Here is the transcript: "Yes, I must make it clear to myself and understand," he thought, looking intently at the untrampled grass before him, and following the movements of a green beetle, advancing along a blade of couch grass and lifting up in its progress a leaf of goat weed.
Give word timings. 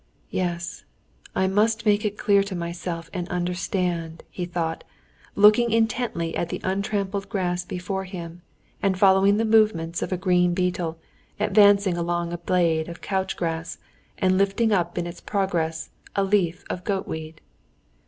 "Yes, 0.31 0.83
I 1.35 1.45
must 1.45 1.85
make 1.85 2.03
it 2.03 2.17
clear 2.17 2.41
to 2.41 2.55
myself 2.55 3.07
and 3.13 3.29
understand," 3.29 4.23
he 4.31 4.45
thought, 4.45 4.83
looking 5.35 5.69
intently 5.69 6.35
at 6.35 6.49
the 6.49 6.59
untrampled 6.63 7.29
grass 7.29 7.63
before 7.65 8.05
him, 8.05 8.41
and 8.81 8.97
following 8.97 9.37
the 9.37 9.45
movements 9.45 10.01
of 10.01 10.11
a 10.11 10.17
green 10.17 10.55
beetle, 10.55 10.97
advancing 11.39 11.97
along 11.97 12.33
a 12.33 12.39
blade 12.39 12.89
of 12.89 13.01
couch 13.01 13.37
grass 13.37 13.77
and 14.17 14.39
lifting 14.39 14.71
up 14.71 14.97
in 14.97 15.05
its 15.05 15.21
progress 15.21 15.91
a 16.15 16.23
leaf 16.23 16.63
of 16.67 16.83
goat 16.83 17.07
weed. 17.07 17.39